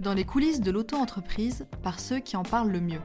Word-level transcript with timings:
dans 0.00 0.14
les 0.14 0.24
coulisses 0.24 0.62
de 0.62 0.70
l'auto-entreprise 0.70 1.66
par 1.82 2.00
ceux 2.00 2.20
qui 2.20 2.36
en 2.36 2.42
parlent 2.42 2.70
le 2.70 2.80
mieux. 2.80 3.00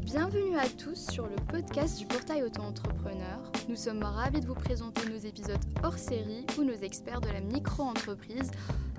Bienvenue 0.00 0.56
à 0.56 0.68
tous 0.68 1.10
sur 1.10 1.26
le 1.26 1.34
podcast 1.48 1.98
du 1.98 2.06
portail 2.06 2.44
auto-entrepreneur. 2.44 3.40
Nous 3.68 3.76
sommes 3.76 4.02
ravis 4.02 4.40
de 4.40 4.46
vous 4.46 4.54
présenter 4.54 5.08
nos 5.08 5.18
épisodes 5.18 5.58
hors 5.82 5.98
série 5.98 6.46
où 6.56 6.62
nos 6.62 6.72
experts 6.72 7.20
de 7.20 7.28
la 7.28 7.40
micro-entreprise 7.40 8.50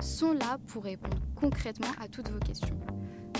sont 0.01 0.33
là 0.33 0.57
pour 0.67 0.83
répondre 0.83 1.17
concrètement 1.35 1.91
à 2.01 2.09
toutes 2.09 2.29
vos 2.29 2.39
questions. 2.39 2.79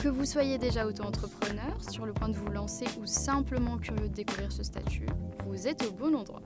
Que 0.03 0.09
vous 0.09 0.25
soyez 0.25 0.57
déjà 0.57 0.85
auto-entrepreneur, 0.85 1.77
sur 1.89 2.05
le 2.05 2.11
point 2.11 2.27
de 2.27 2.35
vous 2.35 2.49
lancer 2.49 2.83
ou 3.01 3.05
simplement 3.05 3.77
curieux 3.77 4.09
de 4.09 4.13
découvrir 4.13 4.51
ce 4.51 4.61
statut, 4.61 5.05
vous 5.45 5.65
êtes 5.65 5.81
au 5.85 5.91
bon 5.91 6.13
endroit. 6.13 6.41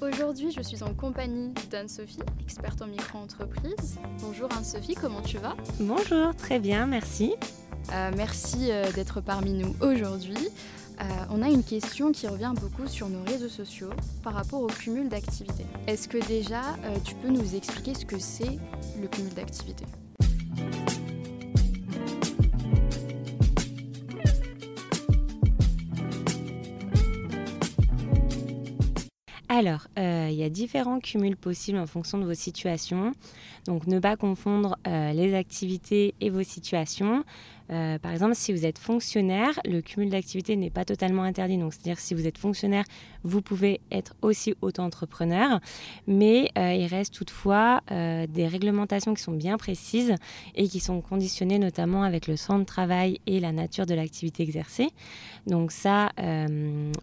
Aujourd'hui, 0.00 0.52
je 0.52 0.62
suis 0.62 0.82
en 0.82 0.94
compagnie 0.94 1.52
d'Anne-Sophie, 1.70 2.22
experte 2.40 2.80
en 2.80 2.86
micro-entreprise. 2.86 3.98
Bonjour 4.22 4.48
Anne-Sophie, 4.56 4.94
comment 4.94 5.20
tu 5.20 5.36
vas? 5.36 5.54
Bonjour, 5.78 6.34
très 6.34 6.58
bien, 6.58 6.86
merci. 6.86 7.34
Euh, 7.92 8.10
merci 8.16 8.70
euh, 8.70 8.90
d'être 8.92 9.20
parmi 9.20 9.52
nous 9.52 9.76
aujourd'hui. 9.82 10.48
Euh, 11.02 11.04
on 11.28 11.42
a 11.42 11.50
une 11.50 11.64
question 11.64 12.10
qui 12.10 12.26
revient 12.26 12.54
beaucoup 12.58 12.88
sur 12.88 13.10
nos 13.10 13.22
réseaux 13.22 13.50
sociaux 13.50 13.90
par 14.22 14.32
rapport 14.32 14.62
au 14.62 14.68
cumul 14.68 15.10
d'activités. 15.10 15.66
Est-ce 15.86 16.08
que 16.08 16.26
déjà 16.26 16.62
tu 17.04 17.14
peux 17.16 17.28
nous 17.28 17.54
expliquer 17.54 17.92
ce 17.92 18.06
que 18.06 18.18
c'est 18.18 18.58
le 18.98 19.08
cumul 19.08 19.34
d'activités? 19.34 19.84
Alors, 29.58 29.88
il 29.96 30.34
y 30.34 30.44
a 30.44 30.50
différents 30.50 31.00
cumuls 31.00 31.36
possibles 31.36 31.78
en 31.78 31.86
fonction 31.88 32.18
de 32.18 32.24
vos 32.24 32.34
situations. 32.34 33.12
Donc, 33.66 33.88
ne 33.88 33.98
pas 33.98 34.16
confondre 34.16 34.76
les 34.86 35.34
activités 35.34 36.14
et 36.20 36.30
vos 36.30 36.44
situations. 36.44 37.24
Euh, 37.70 37.98
par 37.98 38.12
exemple, 38.12 38.34
si 38.34 38.52
vous 38.52 38.64
êtes 38.64 38.78
fonctionnaire, 38.78 39.58
le 39.64 39.80
cumul 39.80 40.10
d'activités 40.10 40.56
n'est 40.56 40.70
pas 40.70 40.84
totalement 40.84 41.22
interdit. 41.22 41.58
Donc, 41.58 41.74
c'est-à-dire 41.74 41.98
si 41.98 42.14
vous 42.14 42.26
êtes 42.26 42.38
fonctionnaire, 42.38 42.84
vous 43.24 43.42
pouvez 43.42 43.80
être 43.90 44.14
aussi 44.22 44.54
auto-entrepreneur. 44.62 45.60
Mais 46.06 46.50
euh, 46.56 46.72
il 46.72 46.86
reste 46.86 47.14
toutefois 47.14 47.82
euh, 47.90 48.26
des 48.26 48.46
réglementations 48.46 49.14
qui 49.14 49.22
sont 49.22 49.32
bien 49.32 49.58
précises 49.58 50.14
et 50.54 50.68
qui 50.68 50.80
sont 50.80 51.00
conditionnées 51.00 51.58
notamment 51.58 52.02
avec 52.02 52.26
le 52.26 52.36
centre 52.36 52.60
de 52.60 52.64
travail 52.64 53.20
et 53.26 53.40
la 53.40 53.52
nature 53.52 53.86
de 53.86 53.94
l'activité 53.94 54.42
exercée. 54.42 54.88
Donc 55.46 55.72
ça, 55.72 56.10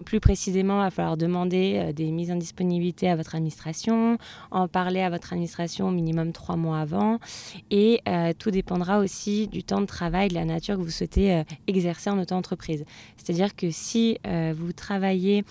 plus 0.05 0.19
précisément, 0.19 0.79
il 0.81 0.85
va 0.85 0.91
falloir 0.91 1.17
demander 1.17 1.91
des 1.93 2.11
mises 2.11 2.31
en 2.31 2.35
disponibilité 2.35 3.09
à 3.09 3.15
votre 3.15 3.33
administration, 3.33 4.19
en 4.51 4.67
parler 4.67 5.01
à 5.01 5.09
votre 5.09 5.33
administration 5.33 5.87
au 5.87 5.91
minimum 5.91 6.31
trois 6.31 6.55
mois 6.55 6.79
avant. 6.79 7.19
Et 7.71 8.01
tout 8.37 8.51
dépendra 8.51 8.99
aussi 8.99 9.47
du 9.47 9.63
temps 9.63 9.81
de 9.81 9.87
travail, 9.87 10.27
de 10.27 10.35
la 10.35 10.45
nature 10.45 10.54
que 10.59 10.81
vous 10.81 10.89
souhaitez 10.89 11.33
euh, 11.33 11.43
exercer 11.67 12.09
en 12.09 12.19
auto-entreprise. 12.19 12.85
C'est-à-dire 13.17 13.55
que 13.55 13.71
si 13.71 14.17
euh, 14.25 14.53
vous 14.57 14.73
travaillez 14.73 15.43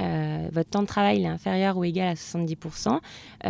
euh, 0.00 0.48
votre 0.52 0.70
temps 0.70 0.82
de 0.82 0.86
travail 0.86 1.22
est 1.22 1.26
inférieur 1.26 1.76
ou 1.76 1.84
égal 1.84 2.08
à 2.08 2.14
70%, 2.14 2.98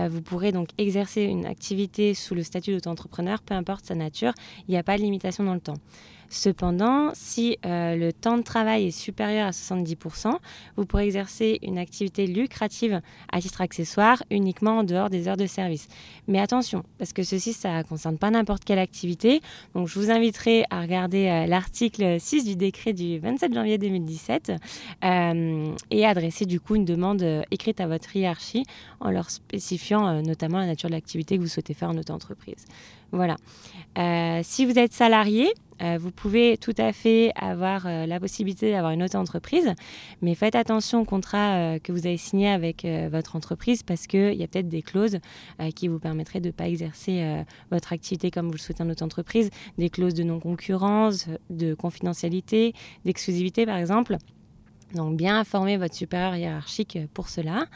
vous 0.08 0.22
pourrez 0.22 0.50
donc 0.50 0.70
exercer 0.76 1.22
une 1.22 1.46
activité 1.46 2.14
sous 2.14 2.34
le 2.34 2.42
statut 2.42 2.72
d'auto-entrepreneur, 2.72 3.40
peu 3.42 3.54
importe 3.54 3.86
sa 3.86 3.94
nature, 3.94 4.32
il 4.66 4.72
n'y 4.72 4.76
a 4.76 4.82
pas 4.82 4.96
de 4.96 5.02
limitation 5.02 5.44
dans 5.44 5.54
le 5.54 5.60
temps. 5.60 5.76
Cependant, 6.32 7.10
si 7.12 7.58
euh, 7.66 7.94
le 7.94 8.10
temps 8.10 8.38
de 8.38 8.42
travail 8.42 8.86
est 8.86 8.90
supérieur 8.90 9.48
à 9.48 9.50
70%, 9.50 10.34
vous 10.78 10.86
pourrez 10.86 11.04
exercer 11.04 11.58
une 11.60 11.76
activité 11.76 12.26
lucrative 12.26 13.02
à 13.30 13.38
titre 13.42 13.60
accessoire 13.60 14.22
uniquement 14.30 14.78
en 14.78 14.82
dehors 14.82 15.10
des 15.10 15.28
heures 15.28 15.36
de 15.36 15.44
service. 15.44 15.88
Mais 16.28 16.40
attention, 16.40 16.84
parce 16.96 17.12
que 17.12 17.22
ceci, 17.22 17.52
ça 17.52 17.76
ne 17.76 17.82
concerne 17.82 18.16
pas 18.16 18.30
n'importe 18.30 18.64
quelle 18.64 18.78
activité. 18.78 19.42
Donc, 19.74 19.88
je 19.88 19.98
vous 19.98 20.10
inviterai 20.10 20.64
à 20.70 20.80
regarder 20.80 21.26
euh, 21.26 21.46
l'article 21.46 22.18
6 22.18 22.46
du 22.46 22.56
décret 22.56 22.94
du 22.94 23.18
27 23.18 23.52
janvier 23.52 23.76
2017 23.76 24.52
euh, 25.04 25.74
et 25.90 26.06
adresser 26.06 26.46
du 26.46 26.60
coup 26.60 26.76
une 26.76 26.86
demande 26.86 27.22
écrite 27.50 27.78
à 27.78 27.86
votre 27.86 28.16
hiérarchie 28.16 28.64
en 29.00 29.10
leur 29.10 29.28
spécifiant 29.28 30.22
notamment 30.22 30.60
la 30.60 30.66
nature 30.66 30.88
de 30.88 30.94
l'activité 30.94 31.36
que 31.36 31.42
vous 31.42 31.48
souhaitez 31.48 31.74
faire 31.74 31.90
en 31.90 31.98
auto-entreprise. 31.98 32.64
Voilà. 33.12 33.36
si 34.42 34.64
vous 34.64 34.78
êtes 34.78 34.92
salarié, 34.92 35.52
euh, 35.82 35.98
vous 36.00 36.12
pouvez 36.12 36.56
tout 36.56 36.74
à 36.78 36.92
fait 36.92 37.32
avoir 37.34 37.86
euh, 37.86 38.06
la 38.06 38.20
possibilité 38.20 38.70
d'avoir 38.70 38.92
une 38.92 39.02
auto-entreprise, 39.02 39.72
mais 40.20 40.34
faites 40.34 40.54
attention 40.54 41.00
au 41.00 41.04
contrat 41.04 41.56
euh, 41.56 41.78
que 41.78 41.92
vous 41.92 42.06
avez 42.06 42.16
signé 42.16 42.48
avec 42.48 42.86
votre 43.10 43.36
entreprise 43.36 43.82
parce 43.82 44.06
qu'il 44.06 44.34
y 44.34 44.42
a 44.42 44.46
peut-être 44.46 44.68
des 44.68 44.82
clauses 44.82 45.18
qui 45.74 45.88
vous 45.88 45.98
permettraient 45.98 46.40
de 46.40 46.48
ne 46.48 46.52
pas 46.52 46.68
exercer 46.68 47.44
votre 47.70 47.92
activité 47.92 48.30
comme 48.30 48.46
vous 48.46 48.52
le 48.52 48.58
souhaitez 48.58 48.82
en 48.82 48.90
auto-entreprise, 48.90 49.50
des 49.78 49.88
clauses 49.88 50.14
de 50.14 50.22
non-concurrence, 50.22 51.28
de 51.50 51.74
confidentialité, 51.74 52.74
d'exclusivité 53.04 53.66
par 53.66 53.76
exemple. 53.76 54.16
Donc 54.94 55.16
bien 55.16 55.38
informer 55.38 55.76
votre 55.76 55.94
supérieur 55.94 56.34
hiérarchique 56.36 56.98
pour 57.14 57.28
cela. 57.28 57.66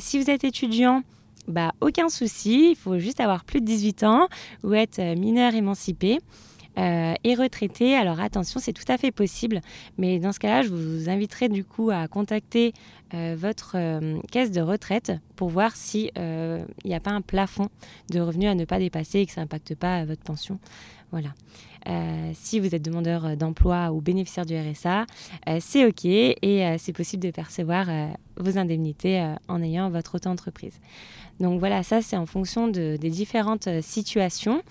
si 0.00 0.20
vous 0.20 0.30
êtes 0.30 0.44
étudiant, 0.44 1.02
bah, 1.48 1.72
aucun 1.80 2.08
souci, 2.08 2.70
il 2.70 2.76
faut 2.76 2.98
juste 2.98 3.20
avoir 3.20 3.44
plus 3.44 3.60
de 3.60 3.66
18 3.66 4.02
ans 4.04 4.28
ou 4.62 4.74
être 4.74 5.00
mineur 5.16 5.54
émancipé. 5.54 6.18
Euh, 6.76 7.14
et 7.22 7.36
retraité. 7.36 7.94
Alors 7.94 8.18
attention, 8.18 8.58
c'est 8.58 8.72
tout 8.72 8.84
à 8.88 8.98
fait 8.98 9.12
possible, 9.12 9.60
mais 9.96 10.18
dans 10.18 10.32
ce 10.32 10.40
cas-là, 10.40 10.62
je 10.62 10.68
vous 10.70 11.08
inviterai 11.08 11.48
du 11.48 11.64
coup 11.64 11.90
à 11.90 12.08
contacter 12.08 12.72
euh, 13.14 13.36
votre 13.38 13.76
euh, 13.76 14.18
caisse 14.32 14.50
de 14.50 14.60
retraite 14.60 15.12
pour 15.36 15.50
voir 15.50 15.76
s'il 15.76 16.10
n'y 16.84 16.94
a 16.94 17.00
pas 17.00 17.12
un 17.12 17.20
plafond 17.20 17.68
de 18.10 18.18
revenus 18.18 18.50
à 18.50 18.56
ne 18.56 18.64
pas 18.64 18.80
dépasser 18.80 19.20
et 19.20 19.26
que 19.26 19.32
ça 19.32 19.40
n'impacte 19.40 19.76
pas 19.76 20.04
votre 20.04 20.22
pension. 20.22 20.58
Voilà. 21.12 21.28
Si 22.34 22.60
vous 22.60 22.74
êtes 22.74 22.82
demandeur 22.82 23.36
d'emploi 23.36 23.92
ou 23.92 24.00
bénéficiaire 24.00 24.46
du 24.46 24.54
RSA, 24.56 25.06
c'est 25.60 25.86
OK 25.86 26.04
et 26.04 26.76
c'est 26.78 26.92
possible 26.92 27.22
de 27.22 27.30
percevoir 27.30 27.86
vos 28.36 28.58
indemnités 28.58 29.34
en 29.48 29.62
ayant 29.62 29.90
votre 29.90 30.16
auto-entreprise. 30.16 30.80
Donc 31.40 31.58
voilà, 31.58 31.82
ça 31.82 32.00
c'est 32.00 32.16
en 32.16 32.26
fonction 32.26 32.68
de, 32.68 32.96
des 32.96 33.10
différentes 33.10 33.68
situations. 33.82 34.62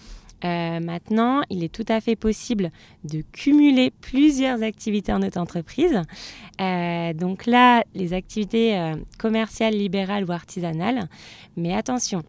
Euh, 0.45 0.79
maintenant, 0.81 1.41
il 1.49 1.63
est 1.63 1.73
tout 1.73 1.85
à 1.87 2.01
fait 2.01 2.15
possible 2.15 2.71
de 3.05 3.23
cumuler 3.31 3.91
plusieurs 4.01 4.61
activités 4.61 5.13
en 5.13 5.19
notre 5.19 5.39
entreprise. 5.39 6.01
Euh, 6.59 7.13
donc 7.13 7.45
là, 7.45 7.83
les 7.93 8.13
activités 8.13 8.77
euh, 8.77 8.95
commerciales, 9.17 9.73
libérales 9.73 10.25
ou 10.25 10.31
artisanales. 10.31 11.07
Mais 11.55 11.73
attention, 11.73 12.23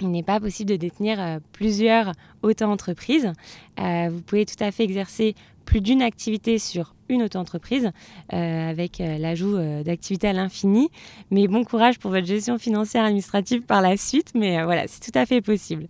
il 0.00 0.10
n'est 0.10 0.22
pas 0.22 0.40
possible 0.40 0.70
de 0.70 0.76
détenir 0.76 1.38
plusieurs 1.52 2.12
auto-entreprises. 2.42 3.32
vous 3.78 4.22
pouvez 4.26 4.46
tout 4.46 4.62
à 4.62 4.70
fait 4.70 4.84
exercer 4.84 5.34
plus 5.64 5.80
d'une 5.80 6.02
activité 6.02 6.58
sur 6.58 6.94
une 7.08 7.22
auto-entreprise 7.22 7.90
avec 8.30 8.98
l'ajout 8.98 9.56
d'activités 9.84 10.28
à 10.28 10.32
l'infini. 10.32 10.88
Mais 11.30 11.48
bon 11.48 11.64
courage 11.64 11.98
pour 11.98 12.10
votre 12.10 12.26
gestion 12.26 12.58
financière 12.58 13.04
administrative 13.04 13.62
par 13.62 13.82
la 13.82 13.96
suite. 13.96 14.32
Mais 14.34 14.62
voilà, 14.64 14.86
c'est 14.88 15.00
tout 15.00 15.18
à 15.18 15.26
fait 15.26 15.40
possible. 15.40 15.86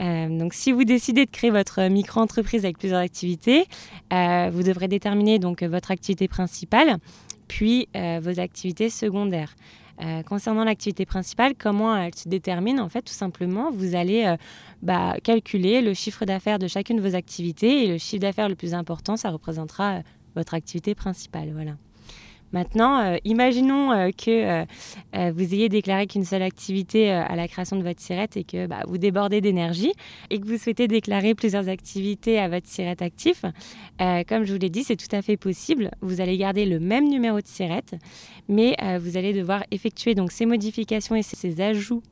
Euh, 0.00 0.28
donc, 0.28 0.54
si 0.54 0.72
vous 0.72 0.84
décidez 0.84 1.24
de 1.24 1.30
créer 1.30 1.50
votre 1.50 1.82
micro-entreprise 1.88 2.64
avec 2.64 2.78
plusieurs 2.78 3.00
activités, 3.00 3.66
euh, 4.12 4.50
vous 4.52 4.62
devrez 4.62 4.88
déterminer 4.88 5.38
donc 5.38 5.62
votre 5.62 5.90
activité 5.90 6.28
principale, 6.28 6.98
puis 7.48 7.88
euh, 7.96 8.20
vos 8.22 8.38
activités 8.40 8.90
secondaires. 8.90 9.54
Concernant 10.26 10.64
l'activité 10.64 11.06
principale, 11.06 11.54
comment 11.58 11.96
elle 11.96 12.14
se 12.14 12.28
détermine 12.28 12.80
En 12.80 12.88
fait, 12.88 13.02
tout 13.02 13.12
simplement, 13.12 13.70
vous 13.70 13.94
allez 13.94 14.36
bah, 14.82 15.16
calculer 15.22 15.82
le 15.82 15.94
chiffre 15.94 16.24
d'affaires 16.24 16.58
de 16.58 16.68
chacune 16.68 16.98
de 16.98 17.02
vos 17.02 17.14
activités 17.14 17.84
et 17.84 17.88
le 17.88 17.98
chiffre 17.98 18.22
d'affaires 18.22 18.48
le 18.48 18.54
plus 18.54 18.74
important, 18.74 19.16
ça 19.16 19.30
représentera 19.30 20.02
votre 20.36 20.54
activité 20.54 20.94
principale. 20.94 21.50
Voilà. 21.52 21.72
Maintenant, 22.52 22.98
euh, 23.00 23.16
imaginons 23.24 23.92
euh, 23.92 24.10
que 24.10 24.64
euh, 25.14 25.32
vous 25.32 25.54
ayez 25.54 25.68
déclaré 25.68 26.06
qu'une 26.06 26.24
seule 26.24 26.42
activité 26.42 27.10
à 27.10 27.36
la 27.36 27.46
création 27.46 27.76
de 27.76 27.82
votre 27.82 28.00
sirette 28.00 28.36
et 28.36 28.44
que 28.44 28.66
bah, 28.66 28.82
vous 28.86 28.98
débordez 28.98 29.40
d'énergie 29.40 29.92
et 30.30 30.40
que 30.40 30.46
vous 30.46 30.56
souhaitez 30.56 30.88
déclarer 30.88 31.34
plusieurs 31.34 31.68
activités 31.68 32.38
à 32.38 32.48
votre 32.48 32.66
sirette 32.66 33.02
actif. 33.02 33.44
comme 34.28 34.44
je 34.44 34.52
vous 34.52 34.58
l'ai 34.58 34.70
dit, 34.70 34.84
c'est 34.84 34.96
tout 34.96 35.14
à 35.14 35.22
fait 35.22 35.36
possible. 35.36 35.90
Vous 36.00 36.20
allez 36.20 36.36
garder 36.38 36.64
le 36.64 36.80
même 36.80 37.08
numéro 37.08 37.40
de 37.40 37.46
sirette, 37.46 37.96
mais 38.48 38.76
vous 38.98 39.16
allez 39.16 39.32
devoir 39.32 39.64
effectuer 39.70 40.14
donc 40.14 40.32
ces 40.32 40.46
modifications 40.46 41.16
et 41.16 41.22
ces 41.22 41.60
ajouts 41.60 42.02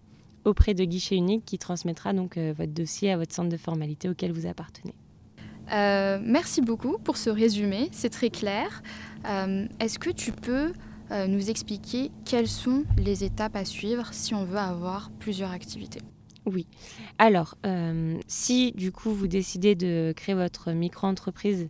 auprès 0.45 0.75
de 0.75 0.85
guichet 0.85 1.17
unique 1.17 1.45
qui 1.45 1.59
transmettra 1.59 2.13
donc 2.13 2.39
votre 2.39 2.73
dossier 2.73 3.11
à 3.11 3.17
votre 3.17 3.35
centre 3.35 3.51
de 3.51 3.57
formalité 3.57 4.09
auquel 4.09 4.33
vous 4.33 4.47
appartenez. 4.47 4.95
Merci 5.71 6.61
beaucoup 6.61 6.99
pour 6.99 7.17
ce 7.17 7.31
résumé, 7.31 7.89
c'est 7.93 8.11
très 8.11 8.31
clair. 8.31 8.83
Euh, 9.29 9.67
est-ce 9.81 9.99
que 9.99 10.11
tu 10.11 10.33
peux 10.33 10.73
euh, 11.11 11.27
nous 11.27 11.51
expliquer 11.51 12.11
quelles 12.25 12.49
sont 12.49 12.85
les 12.97 13.25
étapes 13.25 13.57
à 13.57 13.65
suivre 13.65 14.09
si 14.13 14.35
on 14.35 14.45
veut 14.45 14.59
avoir 14.59 15.11
plusieurs 15.19 15.51
activités? 15.51 16.01
Oui. 16.45 16.67
Alors, 17.19 17.57
euh, 17.67 18.19
si 18.29 18.71
du 18.73 18.93
coup 18.93 19.11
vous 19.11 19.27
décidez 19.27 19.75
de 19.75 20.13
créer 20.17 20.35
votre 20.35 20.71
micro-entreprise 20.73 21.67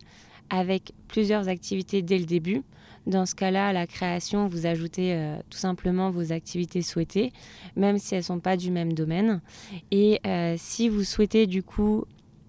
avec 0.50 0.92
plusieurs 1.08 1.48
activités 1.48 2.02
dès 2.02 2.18
le 2.18 2.26
début, 2.26 2.62
Dans 3.06 3.24
ce 3.24 3.36
cas-là, 3.36 3.68
à 3.68 3.72
la 3.72 3.86
création, 3.86 4.48
vous 4.48 4.66
ajoutez 4.66 5.14
euh, 5.14 5.36
tout 5.48 5.58
simplement 5.58 6.10
vos 6.10 6.32
activités 6.32 6.82
souhaitées, 6.82 7.32
même 7.76 7.98
si 7.98 8.14
elles 8.14 8.20
ne 8.20 8.24
sont 8.24 8.40
pas 8.40 8.56
du 8.56 8.72
même 8.72 8.92
domaine. 8.94 9.40
Et 9.92 10.18
euh, 10.26 10.56
si 10.58 10.88
vous 10.88 11.04
souhaitez 11.04 11.46
du 11.46 11.62
coup 11.62 12.04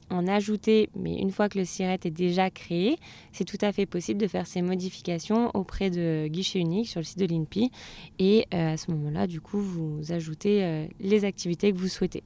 en 0.10 0.28
ajouter, 0.28 0.90
mais 0.96 1.16
une 1.16 1.32
fois 1.32 1.50
que 1.50 1.58
le 1.58 1.66
SIRET 1.66 2.00
est 2.06 2.12
déjà 2.12 2.50
créé, 2.50 2.98
c'est 3.32 3.44
tout 3.44 3.58
à 3.62 3.72
fait 3.72 3.86
possible 3.86 4.20
de 4.20 4.28
faire 4.28 4.48
ces 4.48 4.62
modifications 4.62 5.52
auprès 5.54 5.90
de 5.90 6.28
guichet 6.28 6.60
unique 6.60 6.88
sur 6.88 7.00
le 7.00 7.06
site 7.06 7.20
de 7.20 7.26
l'INPI. 7.26 7.72
Et 8.20 8.48
euh, 8.54 8.74
à 8.74 8.78
ce 8.78 8.92
moment-là, 8.92 9.28
du 9.28 9.42
coup, 9.42 9.60
vous 9.60 10.12
ajoutez 10.12 10.64
euh, 10.64 10.88
les 11.00 11.26
activités 11.26 11.72
que 11.72 11.78
vous 11.78 11.90
souhaitez. 11.90 12.24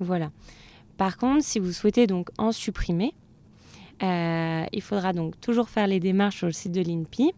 Voilà. 0.00 0.30
Par 0.96 1.16
contre, 1.16 1.44
si 1.44 1.58
vous 1.58 1.72
souhaitez 1.72 2.06
donc 2.06 2.28
en 2.38 2.52
supprimer, 2.52 3.14
euh, 4.02 4.64
il 4.72 4.82
faudra 4.82 5.12
donc 5.12 5.40
toujours 5.40 5.68
faire 5.68 5.86
les 5.86 6.00
démarches 6.00 6.38
sur 6.38 6.46
le 6.46 6.52
site 6.52 6.72
de 6.72 6.80
l'INPI. 6.80 7.32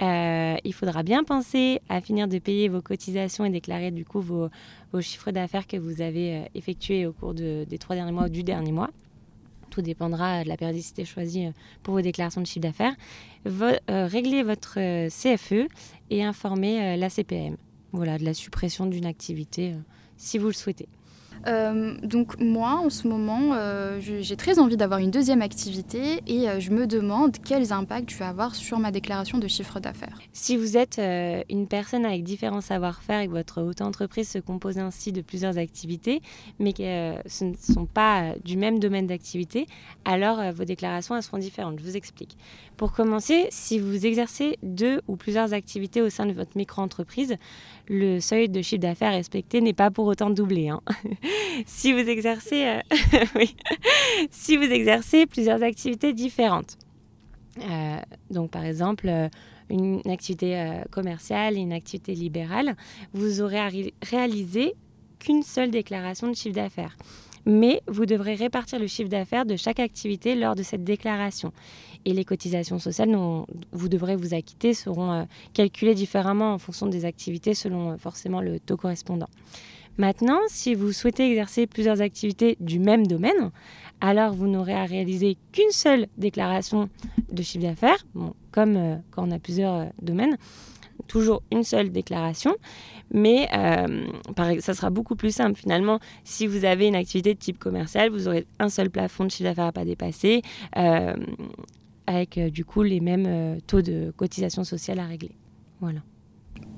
Il 0.00 0.72
faudra 0.72 1.02
bien 1.02 1.24
penser 1.24 1.80
à 1.88 2.00
finir 2.00 2.28
de 2.28 2.38
payer 2.38 2.68
vos 2.68 2.80
cotisations 2.80 3.44
et 3.44 3.50
déclarer 3.50 3.90
du 3.90 4.04
coup 4.04 4.20
vos, 4.20 4.50
chiffres 5.00 5.30
d'affaires 5.30 5.66
que 5.66 5.76
vous 5.76 6.00
avez 6.00 6.44
effectués 6.54 7.06
au 7.06 7.12
cours 7.12 7.34
de, 7.34 7.64
des 7.68 7.78
trois 7.78 7.96
derniers 7.96 8.12
mois 8.12 8.26
ou 8.26 8.28
du 8.28 8.42
dernier 8.42 8.72
mois. 8.72 8.90
Tout 9.70 9.82
dépendra 9.82 10.44
de 10.44 10.48
la 10.48 10.56
périodicité 10.56 11.04
choisie 11.04 11.46
euh, 11.46 11.52
pour 11.82 11.94
vos 11.94 12.00
déclarations 12.00 12.40
de 12.40 12.46
chiffre 12.46 12.60
d'affaires, 12.60 12.94
euh, 13.46 14.06
réglez 14.06 14.42
votre 14.42 14.78
euh, 14.78 15.08
CFE 15.08 15.68
et 16.10 16.24
informez 16.24 16.96
la 16.96 17.08
CPM 17.10 17.56
voilà, 17.92 18.18
de 18.18 18.24
la 18.24 18.34
suppression 18.34 18.86
d'une 18.86 19.06
activité 19.06 19.74
si 20.16 20.38
vous 20.38 20.46
le 20.48 20.52
souhaitez. 20.52 20.88
Euh, 21.46 21.96
donc 22.02 22.40
moi, 22.40 22.80
en 22.84 22.90
ce 22.90 23.06
moment, 23.06 23.50
euh, 23.52 23.98
j'ai 24.00 24.36
très 24.36 24.58
envie 24.58 24.76
d'avoir 24.76 25.00
une 25.00 25.10
deuxième 25.10 25.42
activité 25.42 26.20
et 26.26 26.48
euh, 26.48 26.60
je 26.60 26.70
me 26.70 26.86
demande 26.86 27.36
quels 27.44 27.72
impacts 27.72 28.08
tu 28.08 28.16
vas 28.16 28.28
avoir 28.28 28.54
sur 28.54 28.78
ma 28.78 28.90
déclaration 28.90 29.38
de 29.38 29.48
chiffre 29.48 29.80
d'affaires. 29.80 30.18
Si 30.32 30.56
vous 30.56 30.76
êtes 30.76 31.00
une 31.48 31.66
personne 31.68 32.04
avec 32.04 32.24
différents 32.24 32.60
savoir-faire 32.60 33.20
et 33.20 33.26
que 33.26 33.32
votre 33.32 33.62
auto-entreprise 33.62 34.28
se 34.28 34.38
compose 34.38 34.78
ainsi 34.78 35.12
de 35.12 35.20
plusieurs 35.20 35.58
activités, 35.58 36.22
mais 36.58 36.72
que 36.72 37.14
ce 37.26 37.44
ne 37.44 37.54
sont 37.54 37.86
pas 37.86 38.34
du 38.44 38.56
même 38.56 38.78
domaine 38.78 39.06
d'activité, 39.06 39.66
alors 40.04 40.40
vos 40.52 40.64
déclarations 40.64 41.20
seront 41.20 41.38
différentes. 41.38 41.78
Je 41.78 41.84
vous 41.84 41.96
explique. 41.96 42.36
Pour 42.76 42.92
commencer, 42.92 43.46
si 43.50 43.78
vous 43.78 44.06
exercez 44.06 44.58
deux 44.62 45.00
ou 45.08 45.16
plusieurs 45.16 45.52
activités 45.52 46.00
au 46.00 46.10
sein 46.10 46.26
de 46.26 46.32
votre 46.32 46.56
micro-entreprise, 46.56 47.36
le 47.88 48.20
seuil 48.20 48.48
de 48.48 48.62
chiffre 48.62 48.82
d'affaires 48.82 49.12
respecté 49.12 49.60
n'est 49.60 49.72
pas 49.72 49.90
pour 49.90 50.06
autant 50.06 50.30
doublé. 50.30 50.68
Hein. 50.68 50.80
si, 51.66 51.92
vous 51.92 52.08
exercez, 52.08 52.66
euh, 52.66 52.80
si 54.30 54.56
vous 54.56 54.64
exercez 54.64 55.26
plusieurs 55.26 55.62
activités 55.62 56.12
différentes, 56.12 56.78
euh, 57.60 57.96
donc 58.30 58.50
par 58.50 58.64
exemple 58.64 59.08
euh, 59.08 59.28
une 59.70 60.00
activité 60.08 60.82
commerciale 60.90 61.56
et 61.56 61.60
une 61.60 61.72
activité 61.72 62.14
libérale, 62.14 62.76
vous 63.12 63.40
aurez 63.40 63.58
à 63.58 63.68
réaliser 64.02 64.74
qu'une 65.18 65.42
seule 65.42 65.70
déclaration 65.70 66.28
de 66.28 66.34
chiffre 66.34 66.54
d'affaires 66.54 66.96
mais 67.46 67.80
vous 67.86 68.04
devrez 68.04 68.34
répartir 68.34 68.78
le 68.78 68.86
chiffre 68.86 69.08
d'affaires 69.08 69.46
de 69.46 69.56
chaque 69.56 69.80
activité 69.80 70.34
lors 70.34 70.54
de 70.54 70.62
cette 70.62 70.84
déclaration. 70.84 71.50
Et 72.04 72.12
les 72.12 72.24
cotisations 72.24 72.78
sociales 72.78 73.10
dont 73.10 73.46
vous 73.72 73.88
devrez 73.88 74.16
vous 74.16 74.34
acquitter 74.34 74.74
seront 74.74 75.26
calculées 75.54 75.94
différemment 75.94 76.52
en 76.52 76.58
fonction 76.58 76.86
des 76.86 77.06
activités 77.06 77.54
selon 77.54 77.96
forcément 77.96 78.42
le 78.42 78.60
taux 78.60 78.76
correspondant. 78.76 79.30
Maintenant, 79.98 80.38
si 80.48 80.74
vous 80.74 80.92
souhaitez 80.92 81.28
exercer 81.28 81.66
plusieurs 81.66 82.00
activités 82.00 82.56
du 82.60 82.78
même 82.78 83.06
domaine, 83.06 83.50
alors 84.00 84.32
vous 84.32 84.46
n'aurez 84.46 84.74
à 84.74 84.84
réaliser 84.84 85.36
qu'une 85.52 85.70
seule 85.70 86.06
déclaration 86.16 86.88
de 87.32 87.42
chiffre 87.42 87.64
d'affaires, 87.64 88.06
comme 88.52 88.76
euh, 88.76 88.96
quand 89.10 89.26
on 89.26 89.30
a 89.32 89.38
plusieurs 89.38 89.88
domaines, 90.00 90.36
toujours 91.06 91.42
une 91.52 91.64
seule 91.64 91.90
déclaration, 91.90 92.54
mais 93.12 93.48
euh, 93.56 94.06
ça 94.60 94.74
sera 94.74 94.90
beaucoup 94.90 95.16
plus 95.16 95.34
simple 95.34 95.58
finalement. 95.58 96.00
Si 96.24 96.46
vous 96.46 96.64
avez 96.64 96.86
une 96.86 96.96
activité 96.96 97.34
de 97.34 97.38
type 97.38 97.58
commercial, 97.58 98.10
vous 98.10 98.28
aurez 98.28 98.46
un 98.58 98.68
seul 98.68 98.90
plafond 98.90 99.24
de 99.24 99.30
chiffre 99.30 99.44
d'affaires 99.44 99.66
à 99.66 99.72
pas 99.72 99.84
dépasser, 99.84 100.42
euh, 100.76 101.14
avec 102.06 102.38
euh, 102.38 102.50
du 102.50 102.64
coup 102.64 102.82
les 102.82 103.00
mêmes 103.00 103.60
taux 103.66 103.82
de 103.82 104.12
cotisation 104.16 104.64
sociale 104.64 104.98
à 104.98 105.06
régler. 105.06 105.36
Voilà. 105.80 106.00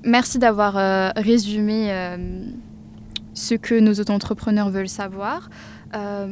Merci 0.03 0.39
d'avoir 0.39 1.13
résumé 1.15 1.91
ce 3.33 3.55
que 3.55 3.79
nos 3.79 3.93
auto-entrepreneurs 3.93 4.69
veulent 4.69 4.89
savoir. 4.89 5.49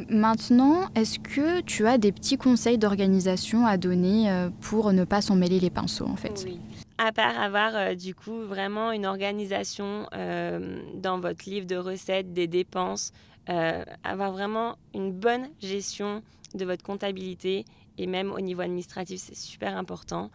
maintenant, 0.09 0.87
est-ce 0.95 1.19
que 1.19 1.61
tu 1.61 1.85
as 1.85 1.97
des 1.97 2.11
petits 2.11 2.37
conseils 2.37 2.77
d'organisation 2.77 3.65
à 3.65 3.77
donner 3.77 4.49
pour 4.61 4.93
ne 4.93 5.03
pas 5.03 5.21
s'en 5.21 5.35
mêler 5.35 5.59
les 5.59 5.69
pinceaux 5.69 6.07
en 6.07 6.15
fait? 6.15 6.45
Oui 6.45 6.59
à 6.99 7.13
part 7.13 7.39
avoir 7.39 7.75
euh, 7.75 7.95
du 7.95 8.13
coup 8.13 8.41
vraiment 8.43 8.91
une 8.91 9.05
organisation 9.05 10.05
euh, 10.13 10.81
dans 10.95 11.19
votre 11.19 11.49
livre 11.49 11.65
de 11.65 11.77
recettes, 11.77 12.33
des 12.33 12.47
dépenses, 12.47 13.13
euh, 13.49 13.83
avoir 14.03 14.33
vraiment 14.33 14.75
une 14.93 15.13
bonne 15.13 15.47
gestion 15.61 16.21
de 16.53 16.65
votre 16.65 16.83
comptabilité 16.83 17.63
et 17.97 18.05
même 18.05 18.31
au 18.31 18.41
niveau 18.41 18.61
administratif, 18.61 19.19
c'est 19.19 19.35
super 19.35 19.75
important 19.77 20.29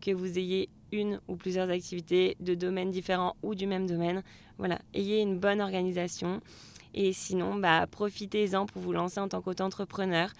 que 0.00 0.12
vous 0.12 0.38
ayez 0.38 0.70
une 0.92 1.20
ou 1.28 1.36
plusieurs 1.36 1.70
activités 1.70 2.36
de 2.40 2.54
domaines 2.54 2.90
différents 2.90 3.36
ou 3.42 3.54
du 3.54 3.66
même 3.66 3.86
domaine. 3.86 4.22
Voilà, 4.58 4.78
ayez 4.94 5.20
une 5.20 5.38
bonne 5.38 5.60
organisation. 5.60 6.40
Et 6.94 7.12
sinon, 7.14 7.54
bah, 7.54 7.86
profitez-en 7.90 8.66
pour 8.66 8.82
vous 8.82 8.92
lancer 8.92 9.18
en 9.18 9.26
tant 9.26 9.40
qu'auto-entrepreneur. 9.40 10.30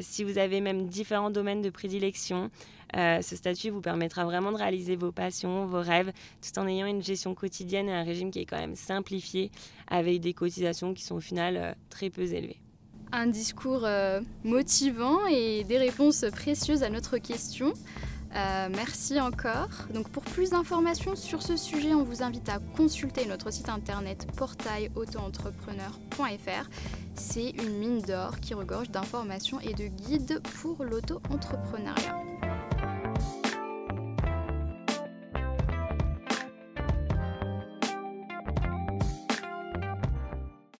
si 0.00 0.24
vous 0.24 0.36
avez 0.36 0.60
même 0.60 0.86
différents 0.86 1.30
domaines 1.30 1.62
de 1.62 1.70
prédilection, 1.70 2.50
euh, 2.94 3.20
ce 3.20 3.36
statut 3.36 3.70
vous 3.70 3.80
permettra 3.80 4.24
vraiment 4.24 4.52
de 4.52 4.56
réaliser 4.56 4.96
vos 4.96 5.12
passions, 5.12 5.66
vos 5.66 5.80
rêves, 5.80 6.12
tout 6.40 6.58
en 6.58 6.66
ayant 6.66 6.86
une 6.86 7.02
gestion 7.02 7.34
quotidienne 7.34 7.88
et 7.88 7.92
un 7.92 8.04
régime 8.04 8.30
qui 8.30 8.40
est 8.40 8.46
quand 8.46 8.58
même 8.58 8.76
simplifié, 8.76 9.50
avec 9.88 10.20
des 10.20 10.34
cotisations 10.34 10.94
qui 10.94 11.02
sont 11.02 11.16
au 11.16 11.20
final 11.20 11.56
euh, 11.56 11.72
très 11.90 12.10
peu 12.10 12.22
élevées. 12.22 12.60
Un 13.12 13.26
discours 13.26 13.84
euh, 13.84 14.20
motivant 14.44 15.26
et 15.26 15.64
des 15.64 15.78
réponses 15.78 16.24
précieuses 16.32 16.82
à 16.82 16.90
notre 16.90 17.18
question. 17.18 17.72
Euh, 18.36 18.68
merci 18.74 19.20
encore. 19.20 19.68
Donc 19.94 20.08
pour 20.10 20.22
plus 20.22 20.50
d'informations 20.50 21.14
sur 21.16 21.42
ce 21.42 21.56
sujet, 21.56 21.94
on 21.94 22.02
vous 22.02 22.22
invite 22.22 22.48
à 22.48 22.58
consulter 22.76 23.24
notre 23.26 23.50
site 23.50 23.70
internet 23.70 24.26
portailautoentrepreneur.fr. 24.36 26.68
C'est 27.14 27.50
une 27.50 27.78
mine 27.78 28.02
d'or 28.02 28.40
qui 28.40 28.54
regorge 28.54 28.90
d'informations 28.90 29.60
et 29.60 29.72
de 29.72 29.86
guides 29.86 30.42
pour 30.60 30.84
l'auto-entrepreneuriat. 30.84 32.25